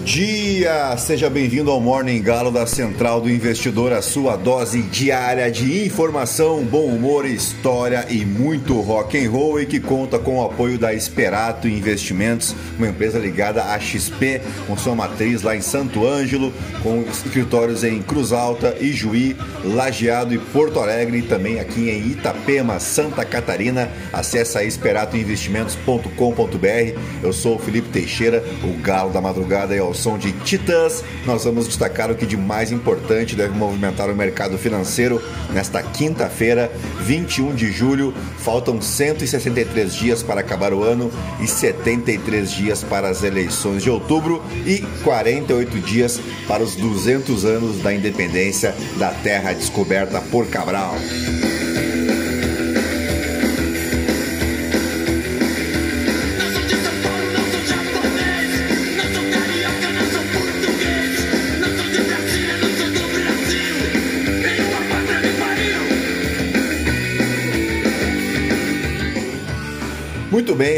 [0.00, 0.94] Bom dia!
[0.98, 6.62] Seja bem-vindo ao Morning Galo da Central do Investidor, a sua dose diária de informação,
[6.62, 10.92] bom humor, história e muito rock and roll e que conta com o apoio da
[10.92, 17.00] Esperato Investimentos, uma empresa ligada à XP, com sua matriz lá em Santo Ângelo, com
[17.10, 19.34] escritórios em Cruz Alta, Ijuí,
[19.64, 23.90] Lajeado e Porto Alegre e também aqui em Itapema, Santa Catarina.
[24.12, 27.00] Acesse esperatoinvestimentos.com.br.
[27.22, 31.44] Eu sou o Felipe Teixeira, o Galo da madrugada e ao som de Titãs, nós
[31.44, 37.54] vamos destacar o que de mais importante deve movimentar o mercado financeiro nesta quinta-feira, 21
[37.54, 38.12] de julho.
[38.38, 44.42] Faltam 163 dias para acabar o ano e 73 dias para as eleições de outubro
[44.66, 50.96] e 48 dias para os 200 anos da independência da terra descoberta por Cabral.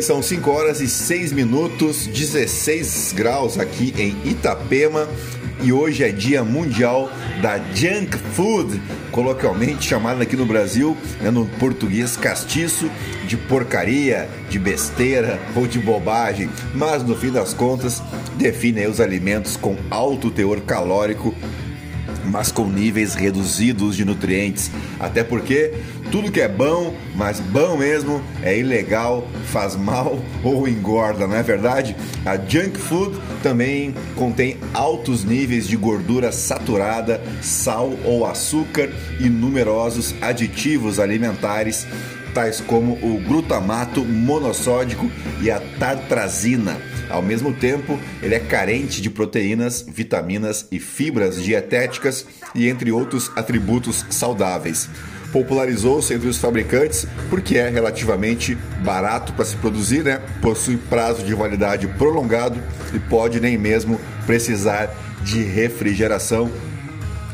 [0.02, 5.08] São 5 horas e 6 minutos, 16 graus aqui em Itapema.
[5.62, 7.08] E hoje é Dia Mundial
[7.40, 12.90] da Junk Food, coloquialmente chamada aqui no Brasil, né, no português castiço,
[13.28, 18.02] de porcaria, de besteira ou de bobagem, mas no fim das contas
[18.36, 21.32] define os alimentos com alto teor calórico
[22.32, 24.70] mas com níveis reduzidos de nutrientes.
[24.98, 25.74] Até porque
[26.10, 31.42] tudo que é bom, mas bom mesmo, é ilegal, faz mal ou engorda, não é
[31.42, 31.94] verdade?
[32.24, 38.88] A junk food também contém altos níveis de gordura saturada, sal ou açúcar
[39.20, 41.86] e numerosos aditivos alimentares
[42.34, 45.10] tais como o glutamato monossódico
[45.40, 46.76] e a tartrazina.
[47.08, 53.30] Ao mesmo tempo, ele é carente de proteínas, vitaminas e fibras dietéticas e entre outros
[53.36, 54.88] atributos saudáveis.
[55.32, 58.54] Popularizou-se entre os fabricantes porque é relativamente
[58.84, 60.20] barato para se produzir, né?
[60.42, 62.60] possui prazo de validade prolongado
[62.92, 66.50] e pode nem mesmo precisar de refrigeração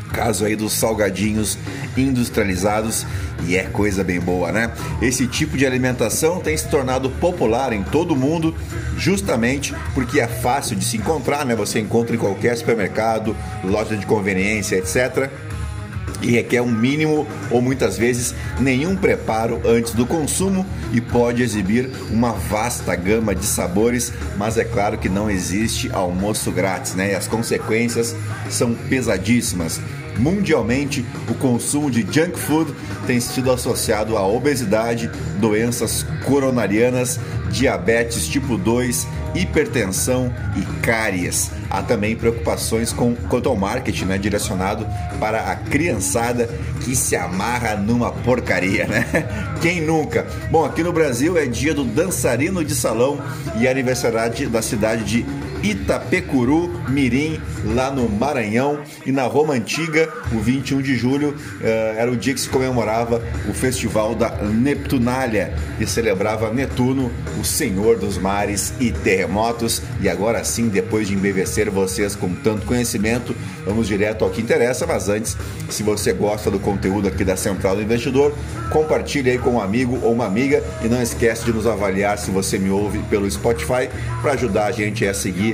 [0.09, 1.59] caso aí dos salgadinhos
[1.97, 3.07] industrializados
[3.47, 4.73] e é coisa bem boa, né?
[5.01, 8.55] Esse tipo de alimentação tem se tornado popular em todo o mundo,
[8.97, 11.55] justamente porque é fácil de se encontrar, né?
[11.55, 15.31] Você encontra em qualquer supermercado, loja de conveniência, etc
[16.23, 21.91] e requer um mínimo ou muitas vezes nenhum preparo antes do consumo e pode exibir
[22.11, 27.12] uma vasta gama de sabores, mas é claro que não existe almoço grátis, né?
[27.12, 28.15] E as consequências
[28.51, 29.81] são pesadíssimas.
[30.19, 32.75] Mundialmente, o consumo de junk food
[33.06, 37.21] tem sido associado à obesidade, doenças coronarianas,
[37.51, 41.51] diabetes tipo 2, hipertensão e cáries.
[41.71, 44.87] Há também preocupações com, quanto ao marketing né, direcionado
[45.21, 46.49] para a criançada
[46.85, 49.06] que se amarra numa porcaria, né?
[49.61, 50.27] Quem nunca?
[50.50, 53.21] Bom, aqui no Brasil é dia do dançarino de salão
[53.59, 55.27] e aniversário da cidade de
[55.63, 58.81] Itapecuru Mirim, lá no Maranhão.
[59.05, 63.23] E na Roma Antiga, o 21 de julho, eh, era o dia que se comemorava
[63.49, 67.11] o festival da Neptunália e celebrava Netuno,
[67.41, 69.83] o senhor dos mares e terremotos.
[70.01, 74.87] E agora sim, depois de embevecer vocês com tanto conhecimento, vamos direto ao que interessa.
[74.87, 75.37] Mas antes,
[75.69, 78.35] se você gosta do conteúdo aqui da Central do Investidor,
[78.71, 82.31] compartilhe aí com um amigo ou uma amiga e não esquece de nos avaliar se
[82.31, 83.89] você me ouve pelo Spotify
[84.21, 85.48] para ajudar a gente a seguir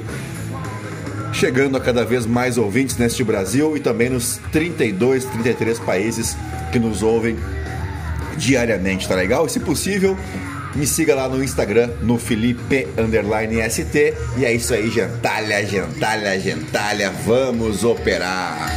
[1.32, 6.36] chegando a cada vez mais ouvintes neste Brasil e também nos 32, 33 países
[6.72, 7.36] que nos ouvem
[8.36, 9.46] diariamente, tá legal?
[9.46, 10.16] E se possível,
[10.74, 12.88] me siga lá no Instagram, no Felipe
[13.70, 14.14] ST.
[14.36, 17.12] E é isso aí, gentalha, gentalha, gentalha.
[17.24, 18.70] Vamos operar!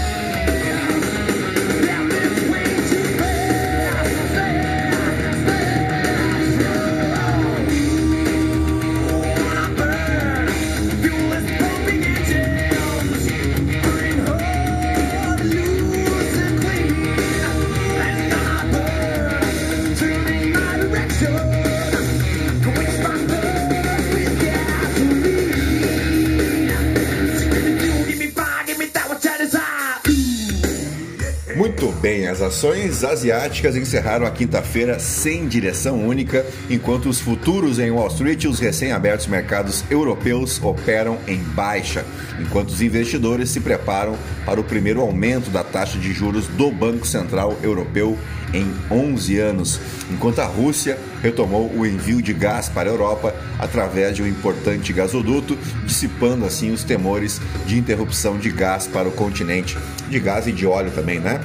[32.37, 38.43] As ações asiáticas encerraram a quinta-feira sem direção única, enquanto os futuros em Wall Street
[38.43, 42.05] e os recém-abertos mercados europeus operam em baixa,
[42.39, 47.07] enquanto os investidores se preparam para o primeiro aumento da taxa de juros do Banco
[47.07, 48.15] Central Europeu
[48.53, 49.79] em 11 anos,
[50.11, 54.93] enquanto a Rússia retomou o envio de gás para a Europa através de um importante
[54.93, 59.75] gasoduto, dissipando assim os temores de interrupção de gás para o continente,
[60.07, 61.41] de gás e de óleo também, né?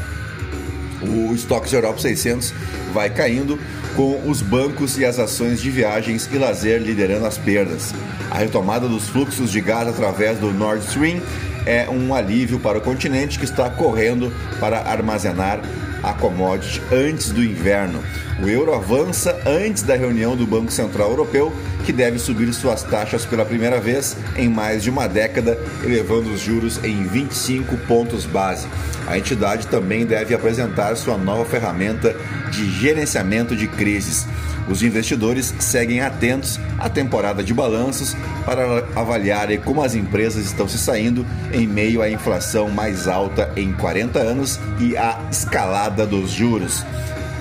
[1.02, 2.52] O estoque Europa 600
[2.92, 3.58] vai caindo
[3.96, 7.94] com os bancos e as ações de viagens e lazer liderando as perdas.
[8.30, 11.20] A retomada dos fluxos de gás através do Nord Stream
[11.66, 15.60] é um alívio para o continente que está correndo para armazenar
[16.02, 18.02] a commodity antes do inverno.
[18.42, 21.52] O euro avança antes da reunião do Banco Central Europeu,
[21.86, 26.40] que deve subir suas taxas pela primeira vez em mais de uma década, elevando os
[26.40, 28.66] juros em 25 pontos base.
[29.06, 32.16] A entidade também deve apresentar sua nova ferramenta
[32.50, 34.26] de gerenciamento de crises.
[34.68, 40.78] Os investidores seguem atentos à temporada de balanços para avaliar como as empresas estão se
[40.78, 46.84] saindo em meio à inflação mais alta em 40 anos e à escalada dos juros.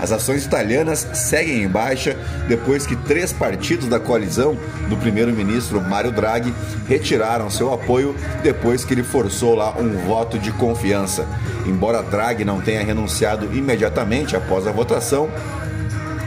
[0.01, 2.17] As ações italianas seguem em baixa
[2.47, 4.57] depois que três partidos da coalizão
[4.89, 6.51] do primeiro-ministro Mário Draghi
[6.87, 11.27] retiraram seu apoio depois que ele forçou lá um voto de confiança.
[11.67, 15.29] Embora Draghi não tenha renunciado imediatamente após a votação,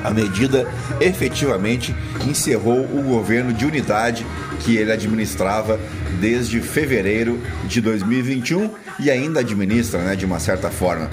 [0.05, 0.69] a medida
[1.01, 1.97] efetivamente
[2.29, 4.25] encerrou o governo de unidade
[4.61, 5.81] que ele administrava
[6.21, 11.11] desde fevereiro de 2021 e ainda administra, né, de uma certa forma.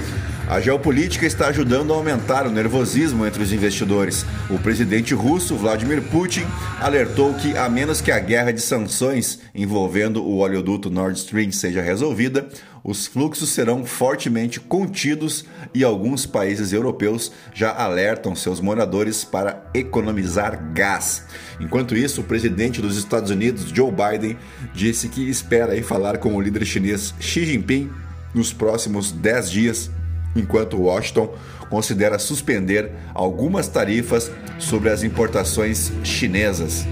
[0.51, 4.25] A geopolítica está ajudando a aumentar o nervosismo entre os investidores.
[4.49, 6.43] O presidente russo Vladimir Putin
[6.81, 11.81] alertou que, a menos que a guerra de sanções envolvendo o oleoduto Nord Stream seja
[11.81, 12.49] resolvida,
[12.83, 20.73] os fluxos serão fortemente contidos e alguns países europeus já alertam seus moradores para economizar
[20.73, 21.27] gás.
[21.61, 24.37] Enquanto isso, o presidente dos Estados Unidos, Joe Biden,
[24.73, 27.89] disse que espera falar com o líder chinês Xi Jinping
[28.35, 30.00] nos próximos 10 dias
[30.35, 31.33] enquanto Washington
[31.69, 36.85] considera suspender algumas tarifas sobre as importações chinesas.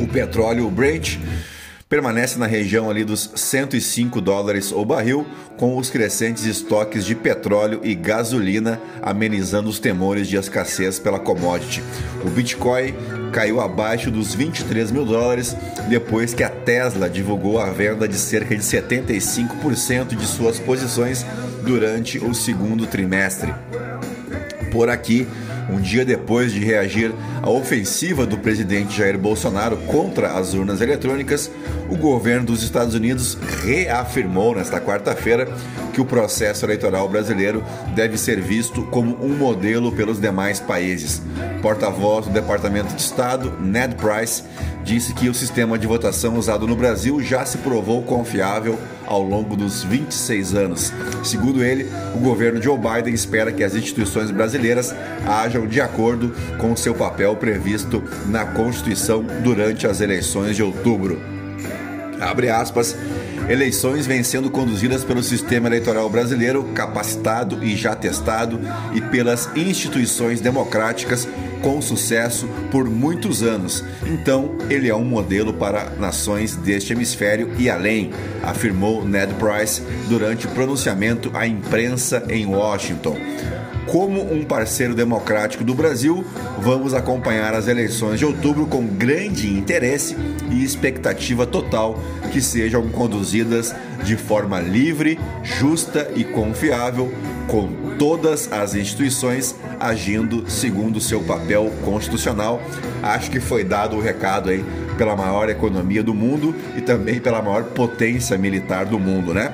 [0.00, 1.18] O petróleo Brent
[1.88, 5.24] permanece na região ali dos 105 dólares o barril,
[5.56, 11.82] com os crescentes estoques de petróleo e gasolina amenizando os temores de escassez pela commodity.
[12.24, 12.92] O Bitcoin
[13.36, 15.54] caiu abaixo dos 23 mil dólares
[15.90, 21.22] depois que a Tesla divulgou a venda de cerca de 75% de suas posições
[21.62, 23.52] durante o segundo trimestre.
[24.72, 25.28] Por aqui,
[25.68, 31.50] um dia depois de reagir à ofensiva do presidente Jair Bolsonaro contra as urnas eletrônicas,
[31.88, 35.48] o governo dos Estados Unidos reafirmou nesta quarta-feira
[35.92, 37.64] que o processo eleitoral brasileiro
[37.94, 41.22] deve ser visto como um modelo pelos demais países.
[41.62, 44.42] Porta-voz do Departamento de Estado, Ned Price,
[44.84, 49.56] disse que o sistema de votação usado no Brasil já se provou confiável ao longo
[49.56, 50.92] dos 26 anos.
[51.24, 54.94] Segundo ele, o governo Joe Biden espera que as instituições brasileiras
[55.26, 61.20] hajam de acordo com seu papel previsto na Constituição durante as eleições de outubro.
[62.20, 62.96] Abre aspas.
[63.48, 68.58] Eleições vêm sendo conduzidas pelo sistema eleitoral brasileiro, capacitado e já testado,
[68.92, 71.28] e pelas instituições democráticas
[71.66, 73.82] com sucesso por muitos anos.
[74.06, 80.46] Então, ele é um modelo para nações deste hemisfério e além, afirmou Ned Price durante
[80.46, 83.18] o pronunciamento à imprensa em Washington.
[83.84, 86.24] Como um parceiro democrático do Brasil,
[86.60, 90.16] vamos acompanhar as eleições de outubro com grande interesse
[90.48, 92.00] e expectativa total
[92.32, 97.12] que sejam conduzidas de forma livre, justa e confiável,
[97.48, 102.60] com todas as instituições agindo segundo seu papel constitucional.
[103.02, 104.64] Acho que foi dado o recado aí
[104.96, 109.52] pela maior economia do mundo e também pela maior potência militar do mundo, né?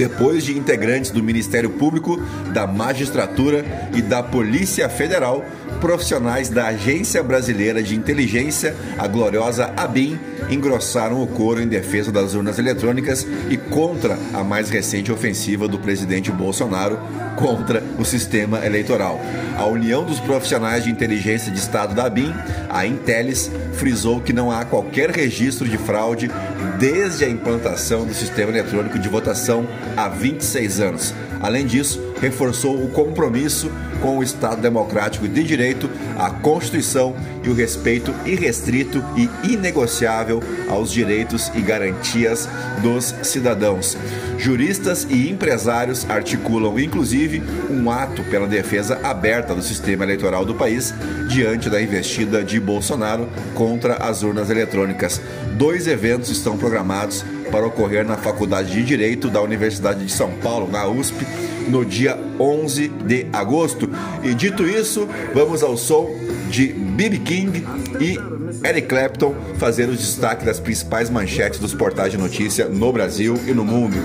[0.00, 2.16] depois de integrantes do Ministério Público,
[2.54, 3.62] da Magistratura
[3.94, 5.44] e da Polícia Federal,
[5.80, 10.18] profissionais da Agência Brasileira de Inteligência, a gloriosa ABIN,
[10.50, 15.78] engrossaram o coro em defesa das urnas eletrônicas e contra a mais recente ofensiva do
[15.78, 16.98] presidente Bolsonaro
[17.36, 19.18] contra o sistema eleitoral.
[19.56, 22.32] A União dos Profissionais de Inteligência de Estado da ABIN,
[22.68, 26.30] a Intelis, frisou que não há qualquer registro de fraude
[26.78, 31.14] desde a implantação do sistema eletrônico de votação há 26 anos.
[31.40, 33.70] Além disso, reforçou o compromisso
[34.00, 40.90] com o Estado democrático de direito, a Constituição e o respeito irrestrito e inegociável aos
[40.90, 42.48] direitos e garantias
[42.82, 43.96] dos cidadãos.
[44.38, 50.94] Juristas e empresários articulam, inclusive, um ato pela defesa aberta do sistema eleitoral do país
[51.28, 55.20] diante da investida de Bolsonaro contra as urnas eletrônicas.
[55.56, 60.70] Dois eventos estão programados para ocorrer na Faculdade de Direito da Universidade de São Paulo,
[60.70, 61.26] na USP,
[61.68, 63.88] no dia 11 de agosto.
[64.22, 66.08] E dito isso, vamos ao som
[66.48, 67.18] de B.B.
[67.18, 67.66] King
[68.00, 68.18] e
[68.66, 73.52] Eric Clapton fazer os destaques das principais manchetes dos portais de notícia no Brasil e
[73.52, 73.96] no mundo.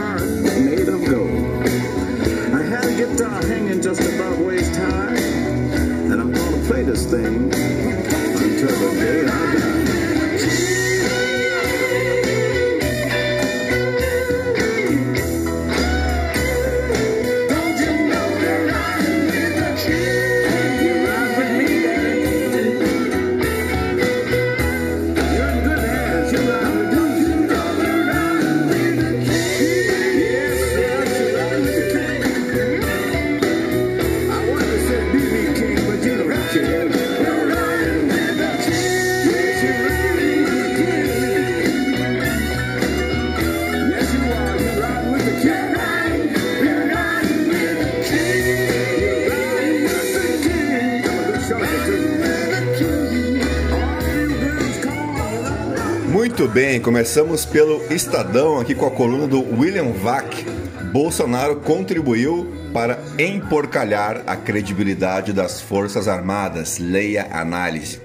[56.86, 60.46] Começamos pelo Estadão aqui com a coluna do William Vac.
[60.94, 66.78] Bolsonaro contribuiu para emporcalhar a credibilidade das Forças Armadas.
[66.78, 68.00] Leia análise.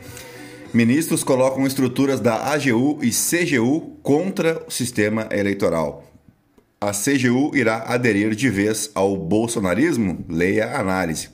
[0.73, 6.11] Ministros colocam estruturas da AGU e CGU contra o sistema eleitoral.
[6.81, 10.25] A CGU irá aderir de vez ao bolsonarismo?
[10.27, 11.29] Leia análise.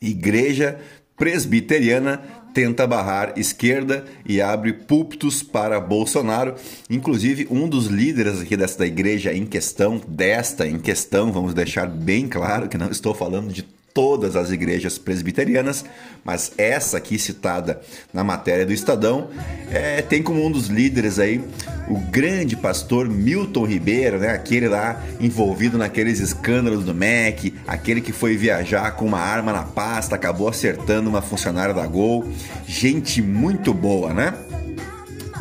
[0.00, 0.80] Igreja
[1.18, 6.54] Presbiteriana tenta barrar esquerda e abre púlpitos para Bolsonaro.
[6.88, 12.28] Inclusive, um dos líderes aqui desta igreja em questão, desta em questão, vamos deixar bem
[12.28, 15.84] claro que não estou falando de todas as igrejas presbiterianas,
[16.24, 17.80] mas essa aqui citada
[18.12, 19.28] na matéria do Estadão
[19.70, 21.42] é, tem como um dos líderes aí
[21.88, 24.30] o grande pastor Milton Ribeiro, né?
[24.30, 29.64] aquele lá envolvido naqueles escândalos do MEC, aquele que foi viajar com uma arma na
[29.64, 32.28] pasta, acabou acertando uma funcionária da Gol.
[32.66, 34.34] Gente muito boa, né?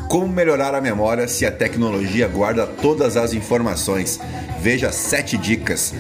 [0.09, 4.19] Como melhorar a memória se a tecnologia guarda todas as informações?
[4.59, 5.93] Veja sete dicas.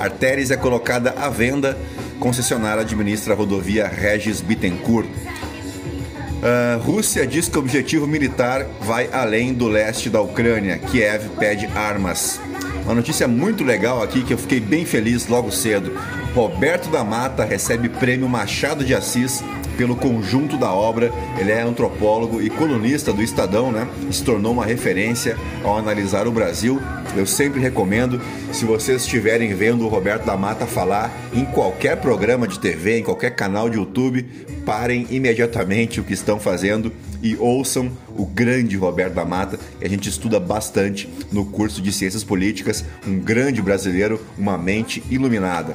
[0.00, 1.78] Artéries é colocada à venda,
[2.18, 5.06] concessionária administra a rodovia Regis Bittencourt.
[5.06, 10.78] Uh, Rússia diz que o objetivo militar vai além do leste da Ucrânia.
[10.78, 12.40] Kiev pede armas.
[12.84, 15.92] Uma notícia muito legal aqui que eu fiquei bem feliz logo cedo.
[16.34, 19.44] Roberto da Mata recebe prêmio Machado de Assis
[19.80, 21.10] pelo conjunto da obra.
[21.38, 23.88] Ele é antropólogo e colunista do Estadão, né?
[24.12, 26.78] Se tornou uma referência ao analisar o Brasil.
[27.16, 28.20] Eu sempre recomendo,
[28.52, 33.02] se vocês estiverem vendo o Roberto da Mata falar em qualquer programa de TV, em
[33.02, 34.22] qualquer canal de YouTube,
[34.66, 39.88] parem imediatamente o que estão fazendo e ouçam o grande Roberto da Mata, que a
[39.88, 45.74] gente estuda bastante no curso de Ciências Políticas, um grande brasileiro, uma mente iluminada.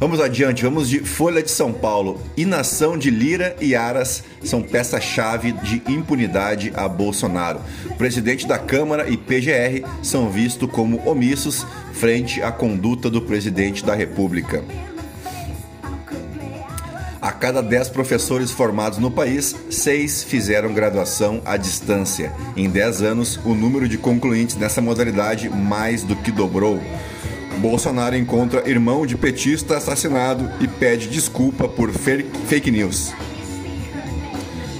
[0.00, 2.22] Vamos adiante, vamos de Folha de São Paulo.
[2.36, 7.60] Inação de Lira e Aras são peça-chave de impunidade a Bolsonaro.
[7.96, 13.92] Presidente da Câmara e PGR são vistos como omissos frente à conduta do presidente da
[13.92, 14.62] República.
[17.20, 22.32] A cada 10 professores formados no país, 6 fizeram graduação à distância.
[22.56, 26.80] Em 10 anos, o número de concluintes nessa modalidade mais do que dobrou.
[27.58, 33.12] Bolsonaro encontra irmão de petista assassinado e pede desculpa por fake news.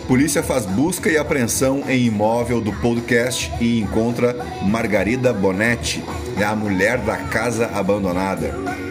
[0.07, 6.03] Polícia faz busca e apreensão em imóvel do podcast e encontra Margarida Bonetti,
[6.39, 8.88] é a mulher da casa abandonada.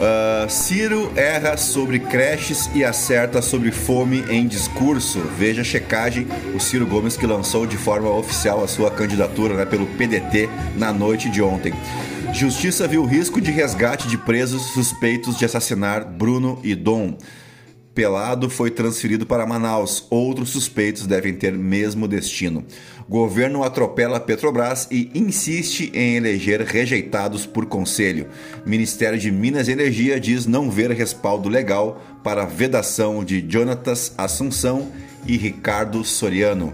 [0.00, 5.20] Uh, Ciro erra sobre creches e acerta sobre fome em discurso.
[5.36, 9.66] Veja a checagem, o Ciro Gomes que lançou de forma oficial a sua candidatura né,
[9.66, 11.74] pelo PDT na noite de ontem.
[12.32, 17.18] Justiça viu risco de resgate de presos suspeitos de assassinar Bruno e Dom.
[17.94, 20.06] Pelado foi transferido para Manaus.
[20.08, 22.64] Outros suspeitos devem ter mesmo destino.
[23.10, 28.28] Governo atropela Petrobras e insiste em eleger rejeitados por conselho.
[28.64, 34.92] Ministério de Minas e Energia diz não ver respaldo legal para vedação de Jonatas Assunção
[35.26, 36.72] e Ricardo Soriano.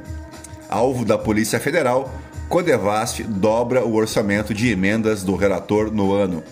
[0.68, 2.12] Alvo da Polícia Federal,
[2.50, 6.44] Codevasf dobra o orçamento de emendas do relator no ano.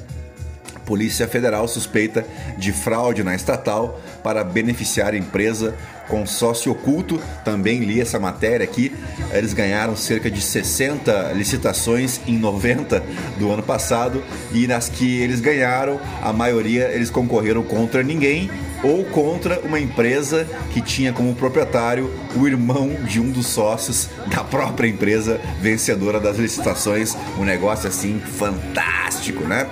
[0.85, 2.27] Polícia Federal suspeita
[2.57, 5.75] de fraude na estatal para beneficiar a empresa
[6.09, 7.21] com sócio oculto.
[7.45, 8.93] Também li essa matéria aqui.
[9.33, 13.03] Eles ganharam cerca de 60 licitações em 90
[13.39, 14.23] do ano passado
[14.53, 18.51] e nas que eles ganharam, a maioria eles concorreram contra ninguém
[18.83, 24.45] ou contra uma empresa que tinha como proprietário o irmão de um dos sócios da
[24.45, 27.17] própria empresa vencedora das licitações.
[27.39, 29.67] Um negócio assim fantástico, né?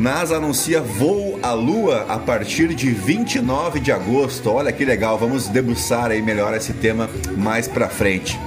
[0.00, 4.50] NASA anuncia voo à Lua a partir de 29 de agosto.
[4.50, 8.40] Olha que legal, vamos debruçar aí melhor esse tema mais para frente.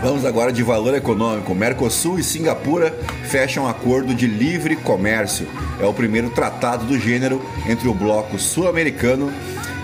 [0.00, 1.52] Vamos agora de valor econômico.
[1.52, 5.48] Mercosul e Singapura fecham acordo de livre comércio.
[5.80, 9.32] É o primeiro tratado do gênero entre o bloco sul-americano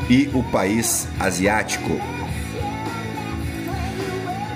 [0.08, 2.21] e o país asiático.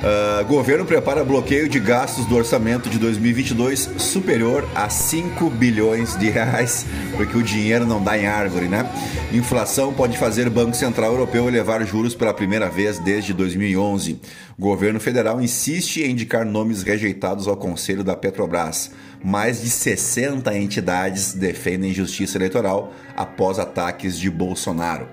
[0.07, 6.31] Uh, governo prepara bloqueio de gastos do orçamento de 2022 superior a 5 bilhões de
[6.31, 6.87] reais,
[7.17, 8.89] porque o dinheiro não dá em árvore, né?
[9.33, 14.21] Inflação pode fazer Banco Central Europeu elevar juros pela primeira vez desde 2011.
[14.57, 18.93] governo federal insiste em indicar nomes rejeitados ao Conselho da Petrobras.
[19.25, 25.09] Mais de 60 entidades defendem justiça eleitoral após ataques de Bolsonaro.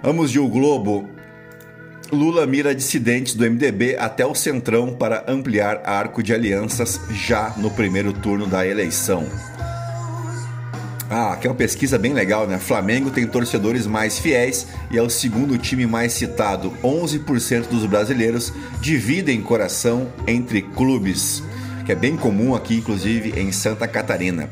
[0.00, 1.17] Vamos de O Globo.
[2.10, 7.70] Lula mira dissidentes do MDB até o Centrão para ampliar arco de alianças já no
[7.70, 9.26] primeiro turno da eleição.
[11.10, 12.58] Ah, aqui é uma pesquisa bem legal, né?
[12.58, 16.72] Flamengo tem torcedores mais fiéis e é o segundo time mais citado.
[16.82, 21.42] 11% dos brasileiros dividem coração entre clubes,
[21.84, 24.50] que é bem comum aqui, inclusive em Santa Catarina.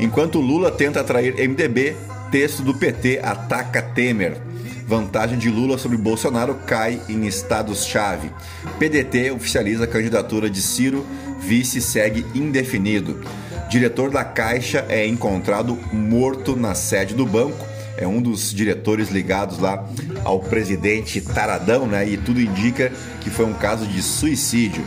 [0.00, 1.96] Enquanto Lula tenta atrair MDB,
[2.30, 4.40] texto do PT ataca Temer.
[4.86, 8.30] Vantagem de Lula sobre Bolsonaro cai em estados-chave.
[8.78, 11.04] PDT oficializa a candidatura de Ciro,
[11.40, 13.20] vice segue indefinido.
[13.68, 17.66] Diretor da Caixa é encontrado morto na sede do banco.
[17.96, 19.84] É um dos diretores ligados lá
[20.22, 22.08] ao presidente Taradão, né?
[22.08, 24.84] E tudo indica que foi um caso de suicídio.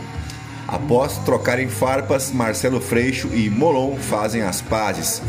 [0.70, 5.20] Após trocarem farpas, Marcelo Freixo e Molon fazem as pazes.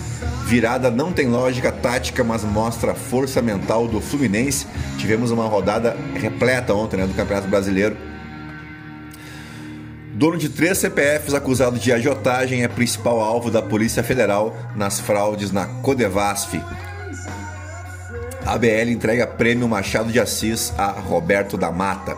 [0.46, 4.68] Virada não tem lógica tática, mas mostra a força mental do Fluminense.
[5.00, 7.98] Tivemos uma rodada repleta ontem né, do Campeonato Brasileiro.
[10.14, 15.52] Dono de três CPFs acusado de agiotagem é principal alvo da Polícia Federal nas fraudes
[15.52, 16.62] na Codevasf.
[18.46, 22.16] A BL entrega prêmio Machado de Assis a Roberto da Mata.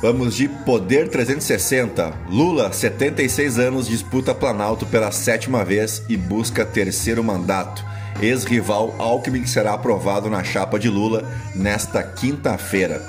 [0.00, 2.12] Vamos de Poder 360.
[2.28, 7.82] Lula, 76 anos, disputa Planalto pela sétima vez e busca terceiro mandato.
[8.20, 13.02] Ex-rival Alckmin será aprovado na chapa de Lula nesta quinta-feira.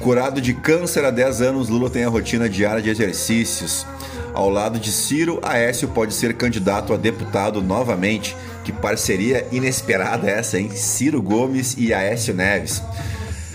[0.00, 3.86] Curado de câncer há 10 anos, Lula tem a rotina diária de exercícios.
[4.32, 8.34] Ao lado de Ciro, Aécio pode ser candidato a deputado novamente.
[8.64, 10.70] Que parceria inesperada essa, hein?
[10.74, 12.82] Ciro Gomes e Aécio Neves.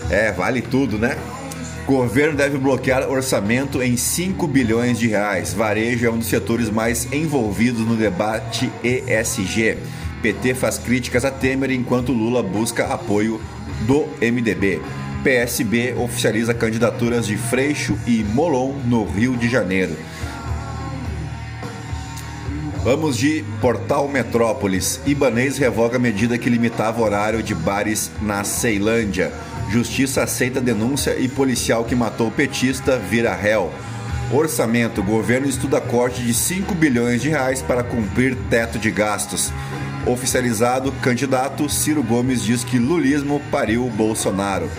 [0.08, 1.16] É, vale tudo, né?
[1.88, 5.54] Governo deve bloquear orçamento em 5 bilhões de reais.
[5.54, 9.78] Varejo é um dos setores mais envolvidos no debate ESG.
[10.20, 13.40] PT faz críticas a Temer enquanto Lula busca apoio
[13.86, 14.82] do MDB.
[15.24, 19.96] PSB oficializa candidaturas de Freixo e Molon no Rio de Janeiro.
[22.84, 25.00] Vamos de Portal Metrópolis.
[25.06, 29.32] Ibanês revoga medida que limitava o horário de bares na Ceilândia.
[29.70, 33.70] Justiça aceita denúncia e policial que matou petista vira réu.
[34.32, 39.52] Orçamento: governo estuda corte de 5 bilhões de reais para cumprir teto de gastos.
[40.06, 44.70] Oficializado, candidato Ciro Gomes diz que lulismo pariu Bolsonaro.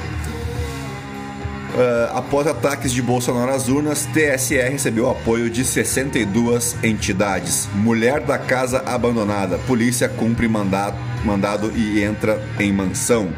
[1.69, 7.69] Uh, após ataques de Bolsonaro às urnas, TSE recebeu apoio de 62 entidades.
[7.75, 9.59] Mulher da casa abandonada.
[9.59, 13.29] Polícia cumpre mandado, mandado e entra em mansão.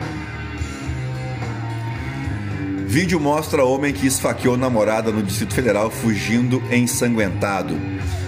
[2.91, 7.80] Vídeo mostra homem que esfaqueou namorada no Distrito Federal fugindo ensanguentado.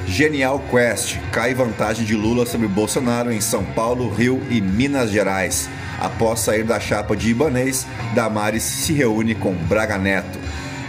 [0.07, 5.69] Genial Quest cai vantagem de Lula sobre Bolsonaro em São Paulo, Rio e Minas Gerais.
[5.99, 10.39] Após sair da chapa de Ibanês, Damares se reúne com Braga Neto.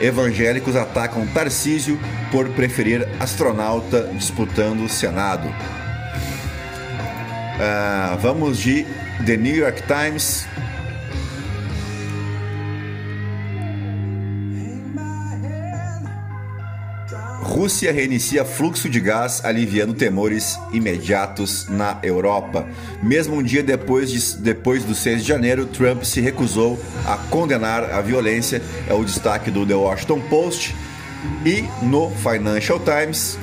[0.01, 1.99] Evangélicos atacam Tarcísio
[2.31, 5.53] por preferir astronauta disputando o Senado.
[7.59, 8.87] Ah, vamos de
[9.27, 10.47] The New York Times.
[17.65, 22.69] Rússia reinicia fluxo de gás, aliviando temores imediatos na Europa.
[23.03, 27.85] Mesmo um dia depois, de, depois do 6 de janeiro, Trump se recusou a condenar
[27.85, 28.61] a violência.
[28.87, 30.77] É o destaque do The Washington Post.
[31.43, 33.39] E no Financial Times,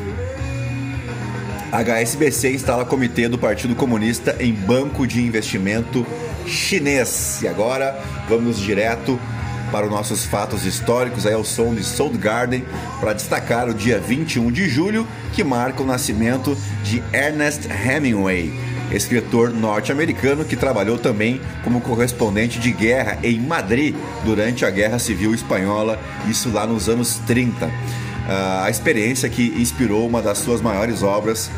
[1.71, 6.05] HSBC instala comitê do Partido Comunista em banco de investimento
[6.45, 7.39] chinês.
[7.41, 9.19] E agora vamos direto
[9.71, 12.65] para os nossos fatos históricos, aí ao som de Soul Garden,
[12.99, 18.53] para destacar o dia 21 de julho, que marca o nascimento de Ernest Hemingway,
[18.91, 25.33] escritor norte-americano que trabalhou também como correspondente de guerra em Madrid durante a Guerra Civil
[25.33, 27.71] Espanhola, isso lá nos anos 30.
[28.27, 31.49] Ah, a experiência que inspirou uma das suas maiores obras,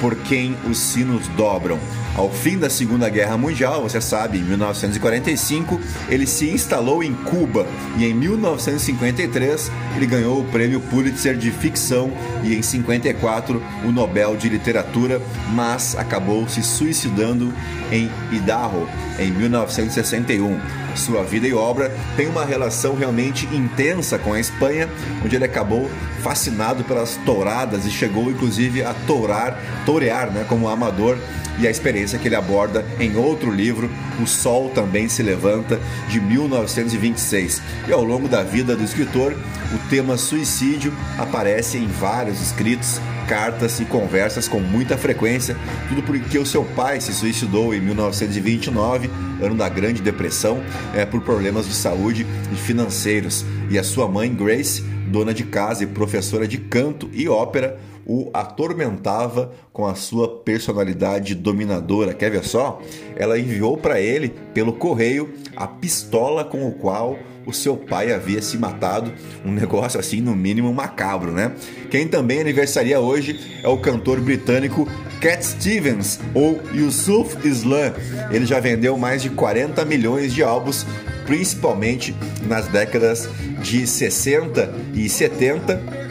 [0.00, 1.78] Por Quem os Sinos Dobram.
[2.14, 7.66] Ao fim da Segunda Guerra Mundial, você sabe, em 1945, ele se instalou em Cuba
[7.96, 12.12] e em 1953 ele ganhou o prêmio Pulitzer de ficção
[12.44, 15.22] e em 54 o Nobel de Literatura,
[15.54, 17.50] mas acabou se suicidando
[17.90, 18.86] em Idaho
[19.18, 20.60] em 1961.
[20.94, 24.86] Sua vida e obra têm uma relação realmente intensa com a Espanha,
[25.24, 25.90] onde ele acabou
[26.22, 31.16] fascinado pelas touradas e chegou inclusive a tourar, torear, né, como amador
[31.58, 36.20] e a experiência que ele aborda em outro livro, O Sol Também Se Levanta, de
[36.20, 37.62] 1926.
[37.88, 43.80] E ao longo da vida do escritor, o tema suicídio aparece em vários escritos, cartas
[43.80, 45.56] e conversas com muita frequência,
[45.88, 49.08] tudo porque o seu pai se suicidou em 1929,
[49.40, 50.62] ano da Grande Depressão,
[50.94, 55.84] é, por problemas de saúde e financeiros, e a sua mãe Grace, dona de casa
[55.84, 57.78] e professora de canto e ópera,
[58.12, 62.12] o atormentava com a sua personalidade dominadora.
[62.12, 62.78] Quer ver só?
[63.16, 68.42] Ela enviou para ele, pelo correio, a pistola com o qual o seu pai havia
[68.42, 69.10] se matado.
[69.46, 71.52] Um negócio assim, no mínimo, macabro, né?
[71.90, 74.86] Quem também aniversaria hoje é o cantor britânico
[75.18, 77.94] Cat Stevens, ou Yusuf Islam.
[78.30, 80.84] Ele já vendeu mais de 40 milhões de álbuns,
[81.24, 82.14] principalmente
[82.46, 83.26] nas décadas
[83.62, 86.01] de 60 e 70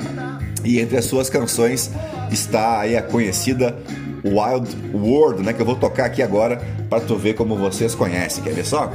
[0.64, 1.92] e entre as suas canções
[2.32, 3.78] está aí a conhecida
[4.24, 5.54] Wild World, né?
[5.54, 8.44] Que eu vou tocar aqui agora para tu ver como vocês conhecem.
[8.44, 8.92] Quer ver só?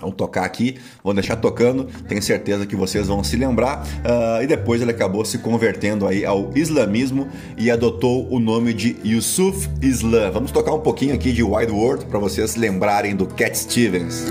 [0.00, 3.82] Vamos tocar aqui, vou deixar tocando, tenho certeza que vocês vão se lembrar.
[3.82, 7.28] Uh, e depois ele acabou se convertendo aí ao islamismo
[7.58, 10.30] e adotou o nome de Yusuf Islam.
[10.32, 14.24] Vamos tocar um pouquinho aqui de Wild World para vocês lembrarem do Cat Stevens.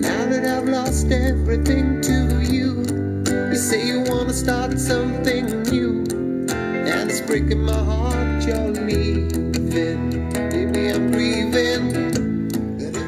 [0.00, 0.28] Now
[3.58, 6.04] say you wanna start something new,
[6.48, 10.30] and it's breaking my heart you're leaving.
[10.52, 12.48] Maybe I'm grieving.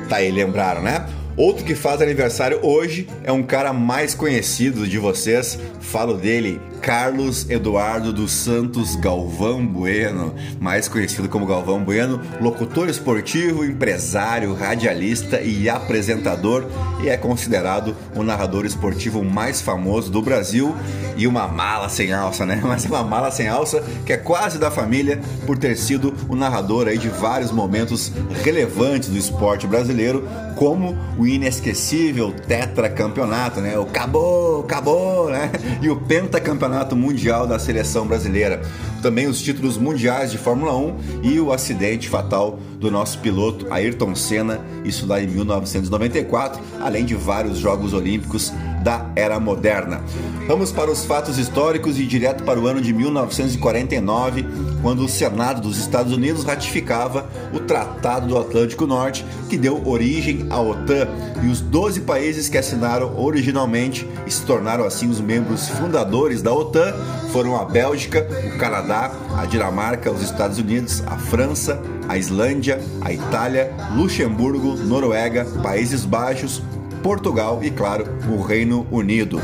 [0.08, 1.06] Tá aí, lembraram, né?
[1.40, 5.58] Outro que faz aniversário hoje é um cara mais conhecido de vocês.
[5.80, 13.64] Falo dele, Carlos Eduardo dos Santos Galvão Bueno, mais conhecido como Galvão Bueno, locutor esportivo,
[13.64, 16.66] empresário, radialista e apresentador,
[17.02, 20.74] e é considerado o narrador esportivo mais famoso do Brasil
[21.16, 22.60] e uma mala sem alça, né?
[22.64, 26.88] Mas uma mala sem alça que é quase da família por ter sido o narrador
[26.88, 30.26] aí de vários momentos relevantes do esporte brasileiro,
[30.56, 33.78] como o inesquecível tetracampeonato, né?
[33.78, 35.50] O acabou, acabou, né?
[35.80, 38.62] E o pentacampeonato Campeonato Mundial da Seleção Brasileira,
[39.00, 44.14] também os títulos mundiais de Fórmula 1 e o acidente fatal do nosso piloto Ayrton
[44.14, 50.00] Senna, isso lá em 1994, além de vários Jogos Olímpicos da era moderna.
[50.46, 54.46] Vamos para os fatos históricos e direto para o ano de 1949,
[54.82, 60.46] quando o Senado dos Estados Unidos ratificava o Tratado do Atlântico Norte, que deu origem
[60.48, 61.08] à OTAN,
[61.42, 66.52] e os 12 países que assinaram originalmente e se tornaram assim os membros fundadores da
[66.52, 66.94] OTAN
[67.32, 73.12] foram a Bélgica, o Canadá, a Dinamarca, os Estados Unidos, a França, a Islândia, a
[73.12, 76.60] Itália, Luxemburgo, Noruega, Países Baixos,
[77.02, 79.40] Portugal e, claro, o Reino Unido.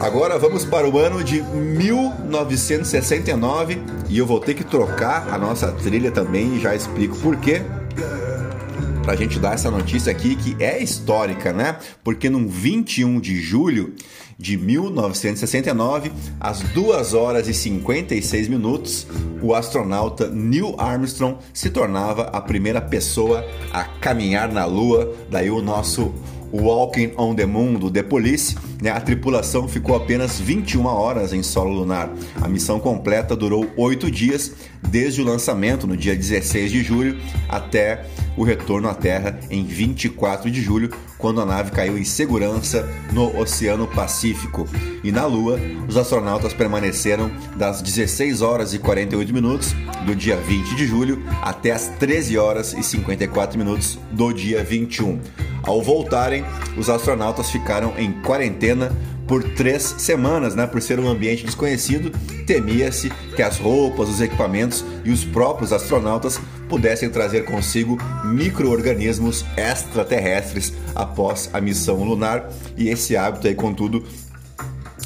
[0.00, 5.70] Agora vamos para o ano de 1969 e eu vou ter que trocar a nossa
[5.72, 7.62] trilha também e já explico por quê.
[9.08, 11.78] Pra gente dar essa notícia aqui que é histórica, né?
[12.04, 13.94] Porque no 21 de julho
[14.38, 19.06] de 1969, às 2 horas e 56 minutos,
[19.40, 23.42] o astronauta Neil Armstrong se tornava a primeira pessoa
[23.72, 25.10] a caminhar na Lua.
[25.30, 26.12] Daí o nosso
[26.52, 31.42] Walking on the Moon do The Police, né, a tripulação ficou apenas 21 horas em
[31.42, 32.10] solo lunar.
[32.40, 38.04] A missão completa durou 8 dias, desde o lançamento no dia 16 de julho até
[38.36, 43.36] o retorno à Terra em 24 de julho, quando a nave caiu em segurança no
[43.38, 44.66] Oceano Pacífico.
[45.02, 49.74] E na Lua, os astronautas permaneceram das 16 horas e 48 minutos
[50.06, 55.20] do dia 20 de julho até as 13 horas e 54 minutos do dia 21.
[55.62, 56.44] Ao voltarem,
[56.76, 60.66] os astronautas ficaram em quarentena por três semanas, né?
[60.66, 62.10] Por ser um ambiente desconhecido,
[62.46, 70.72] temia-se que as roupas, os equipamentos e os próprios astronautas pudessem trazer consigo micro-organismos extraterrestres
[70.94, 72.48] após a missão lunar.
[72.76, 74.04] E esse hábito aí, contudo,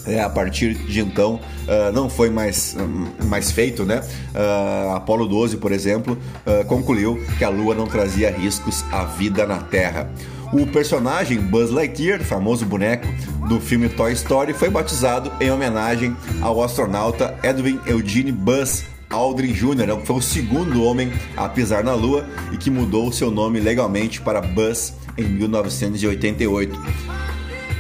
[0.07, 4.03] é, a partir de então uh, não foi mais, um, mais feito, né?
[4.35, 9.47] Uh, Apolo 12, por exemplo, uh, concluiu que a Lua não trazia riscos à vida
[9.47, 10.11] na Terra.
[10.53, 13.07] O personagem Buzz Lightyear, famoso boneco
[13.49, 19.87] do filme Toy Story, foi batizado em homenagem ao astronauta Edwin Eugene Buzz Aldrin Jr.,
[19.87, 20.03] né?
[20.05, 24.41] foi o segundo homem a pisar na Lua e que mudou seu nome legalmente para
[24.41, 26.81] Buzz em 1988.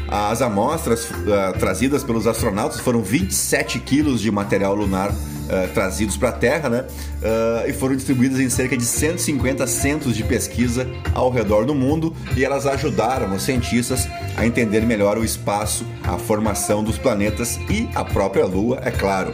[0.08, 6.28] As amostras uh, trazidas pelos astronautas foram 27 quilos de material lunar uh, trazidos para
[6.28, 6.84] a Terra, né?
[6.84, 12.14] Uh, e foram distribuídas em cerca de 150 centros de pesquisa ao redor do mundo
[12.36, 17.88] e elas ajudaram os cientistas a entender melhor o espaço, a formação dos planetas e
[17.94, 19.32] a própria Lua, é claro.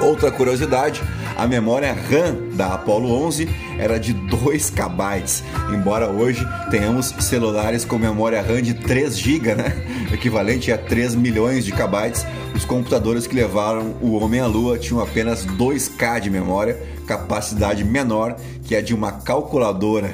[0.00, 1.02] Outra curiosidade,
[1.36, 7.98] a memória RAM da Apollo 11 era de 2 KB, embora hoje tenhamos celulares com
[7.98, 9.76] memória RAM de 3 GB, né?
[10.12, 12.12] equivalente a 3 milhões de KB.
[12.54, 18.36] Os computadores que levaram o homem à lua tinham apenas 2K de memória, capacidade menor
[18.64, 20.10] que a de uma calculadora.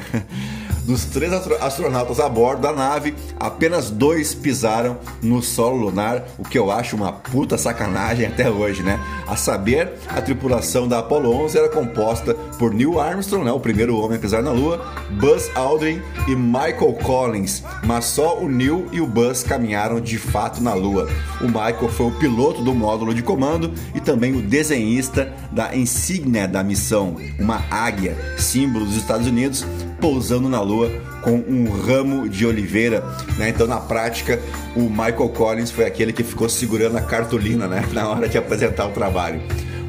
[0.86, 6.56] Dos três astronautas a bordo da nave, apenas dois pisaram no solo lunar, o que
[6.56, 9.00] eu acho uma puta sacanagem até hoje, né?
[9.26, 13.98] A saber, a tripulação da Apollo 11 era composta por Neil Armstrong, né, o primeiro
[13.98, 14.80] homem a pisar na Lua,
[15.18, 20.62] Buzz Aldrin e Michael Collins, mas só o Neil e o Buzz caminharam de fato
[20.62, 21.08] na Lua.
[21.40, 26.46] O Michael foi o piloto do módulo de comando e também o desenhista da insígnia
[26.46, 29.66] da missão, uma águia, símbolo dos Estados Unidos,
[30.06, 30.88] pousando na Lua
[31.20, 33.04] com um ramo de oliveira.
[33.36, 33.48] Né?
[33.48, 34.40] Então, na prática,
[34.76, 37.84] o Michael Collins foi aquele que ficou segurando a cartolina né?
[37.92, 39.42] na hora de apresentar o trabalho.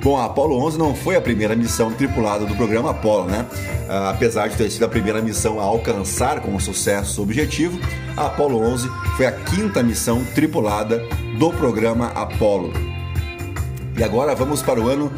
[0.04, 3.46] Bom, a Apollo 11 não foi a primeira missão tripulada do programa Apollo, né?
[3.88, 7.80] Uh, apesar de ter sido a primeira missão a alcançar com sucesso o objetivo,
[8.16, 11.00] a Apollo 11 foi a quinta missão tripulada
[11.38, 12.74] do programa Apollo.
[13.96, 15.12] E agora vamos para o ano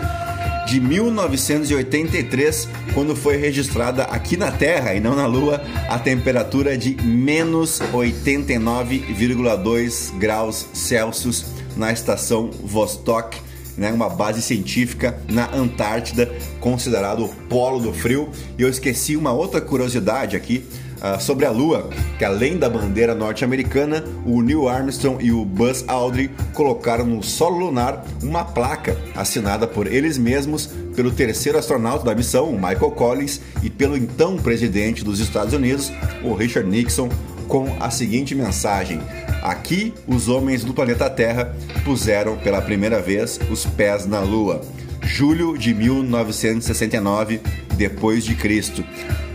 [0.65, 6.95] de 1983, quando foi registrada aqui na Terra e não na Lua a temperatura de
[7.04, 11.45] menos 89,2 graus Celsius
[11.76, 13.38] na estação Vostok,
[13.78, 18.30] né, uma base científica na Antártida, considerado o polo do frio.
[18.58, 20.65] E eu esqueci uma outra curiosidade aqui
[21.02, 25.84] uh, sobre a Lua, que além da bandeira norte-americana, o Neil Armstrong e o Buzz
[25.88, 32.16] Aldrin colocaram no solo lunar uma placa assinada por eles mesmos, pelo terceiro astronauta da
[32.16, 35.92] missão, Michael Collins, e pelo então presidente dos Estados Unidos,
[36.24, 37.10] o Richard Nixon,
[37.48, 39.02] com a seguinte mensagem:
[39.42, 44.62] Aqui, os homens do planeta Terra puseram pela primeira vez os pés na Lua.
[45.02, 47.42] Julho de 1969,
[47.76, 48.84] depois de Cristo.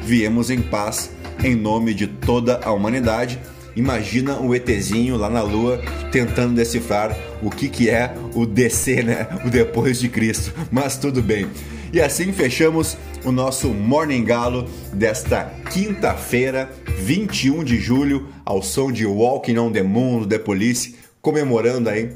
[0.02, 1.10] Viemos em paz
[1.42, 3.40] em nome de toda a humanidade.
[3.76, 9.26] Imagina o ETzinho lá na Lua tentando decifrar o que, que é o DC, né?
[9.44, 10.52] O depois de Cristo.
[10.70, 11.48] Mas tudo bem.
[11.92, 19.06] E assim fechamos o nosso Morning Galo desta quinta-feira, 21 de julho, ao som de
[19.06, 22.10] Walking on the Moon The Police, comemorando aí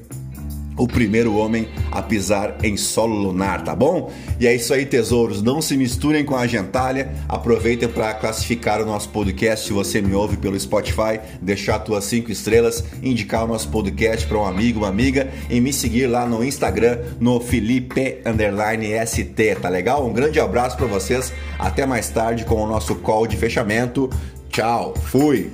[0.79, 4.11] o primeiro homem a pisar em solo lunar, tá bom?
[4.41, 5.43] E é isso aí, tesouros.
[5.43, 7.12] Não se misturem com a gentalha.
[7.29, 9.67] Aproveitem para classificar o nosso podcast.
[9.67, 14.38] Se você me ouve pelo Spotify, deixar tuas cinco estrelas, indicar o nosso podcast para
[14.38, 18.23] um amigo, uma amiga e me seguir lá no Instagram no Felipe
[19.07, 20.07] ST, tá legal?
[20.07, 21.33] Um grande abraço para vocês.
[21.59, 24.09] Até mais tarde com o nosso call de fechamento.
[24.51, 24.95] Tchau.
[24.97, 25.51] Fui.